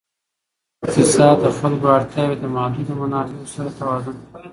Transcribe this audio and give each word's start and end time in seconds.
اقتصاد 0.85 1.35
د 1.41 1.45
خلکو 1.57 1.85
اړتیاوې 1.97 2.35
د 2.39 2.45
محدودو 2.55 2.93
منابعو 3.01 3.51
سره 3.55 3.69
توازن 3.79 4.17
کوي. 4.29 4.47